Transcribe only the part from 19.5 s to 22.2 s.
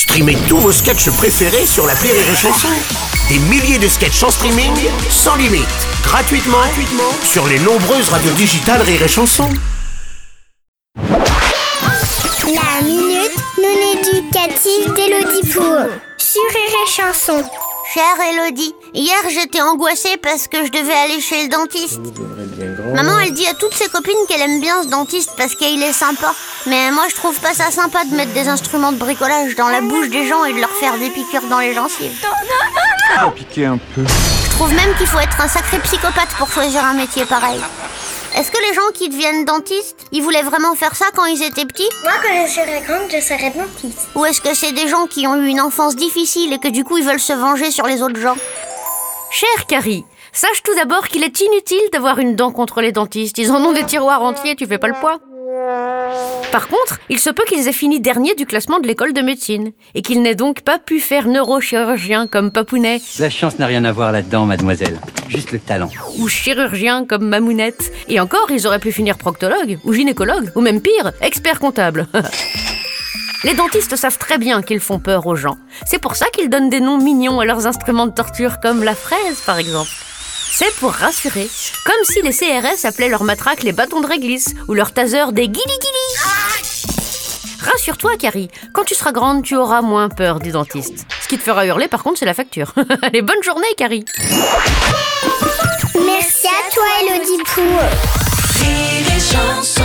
angoissée parce que je devais aller chez le dentiste.